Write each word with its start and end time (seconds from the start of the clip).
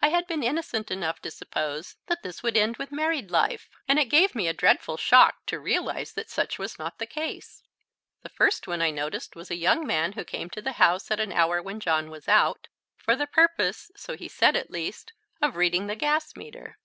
I 0.00 0.08
had 0.08 0.26
been 0.26 0.42
innocent 0.42 0.90
enough 0.90 1.20
to 1.20 1.30
suppose 1.30 1.96
that 2.06 2.22
this 2.22 2.42
would 2.42 2.56
end 2.56 2.78
with 2.78 2.90
married 2.90 3.30
life, 3.30 3.68
and 3.86 3.98
it 3.98 4.06
gave 4.08 4.34
me 4.34 4.48
a 4.48 4.54
dreadful 4.54 4.96
shock 4.96 5.44
to 5.44 5.60
realize 5.60 6.14
that 6.14 6.30
such 6.30 6.58
was 6.58 6.78
not 6.78 6.96
the 6.98 7.04
case. 7.04 7.62
The 8.22 8.30
first 8.30 8.66
one 8.66 8.80
I 8.80 8.90
noticed 8.90 9.36
was 9.36 9.50
a 9.50 9.56
young 9.56 9.86
man 9.86 10.12
who 10.12 10.24
came 10.24 10.48
to 10.50 10.62
the 10.62 10.72
house, 10.80 11.10
at 11.10 11.20
an 11.20 11.32
hour 11.32 11.60
when 11.62 11.80
John 11.80 12.08
was 12.08 12.28
out, 12.28 12.68
for 12.96 13.14
the 13.14 13.26
purpose, 13.26 13.90
so 13.94 14.16
he 14.16 14.26
said 14.26 14.56
at 14.56 14.70
least, 14.70 15.12
of 15.42 15.54
reading 15.54 15.86
the 15.86 15.96
gas 15.96 16.34
meter. 16.34 16.78